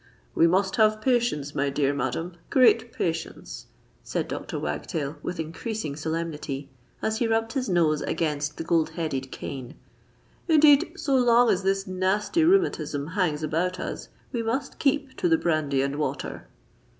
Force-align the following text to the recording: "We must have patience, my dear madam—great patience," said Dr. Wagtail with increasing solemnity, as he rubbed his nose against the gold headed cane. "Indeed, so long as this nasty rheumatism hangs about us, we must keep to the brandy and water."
"We 0.33 0.47
must 0.47 0.77
have 0.77 0.99
patience, 0.99 1.53
my 1.53 1.69
dear 1.69 1.93
madam—great 1.93 2.91
patience," 2.91 3.67
said 4.03 4.27
Dr. 4.27 4.57
Wagtail 4.59 5.17
with 5.21 5.39
increasing 5.39 5.95
solemnity, 5.95 6.71
as 7.03 7.19
he 7.19 7.27
rubbed 7.27 7.53
his 7.53 7.69
nose 7.69 8.01
against 8.01 8.57
the 8.57 8.63
gold 8.63 8.89
headed 8.97 9.31
cane. 9.31 9.75
"Indeed, 10.47 10.93
so 10.97 11.15
long 11.15 11.51
as 11.51 11.61
this 11.61 11.85
nasty 11.85 12.43
rheumatism 12.43 13.09
hangs 13.09 13.43
about 13.43 13.79
us, 13.79 14.09
we 14.31 14.41
must 14.41 14.79
keep 14.79 15.15
to 15.17 15.29
the 15.29 15.37
brandy 15.37 15.83
and 15.83 15.97
water." 15.97 16.47